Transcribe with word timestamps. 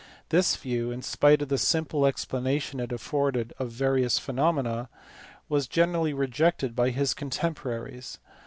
This 0.29 0.55
view, 0.55 0.89
in 0.89 1.03
spite 1.03 1.43
of 1.43 1.49
the 1.49 1.59
simple 1.59 2.07
explanation 2.07 2.79
it 2.79 2.91
afforded 2.91 3.53
of 3.59 3.69
various 3.69 4.17
phenomena, 4.17 4.89
was 5.47 5.67
generally 5.67 6.11
rejected 6.11 6.75
by 6.75 6.89
his 6.89 7.13
contemporaries. 7.13 8.17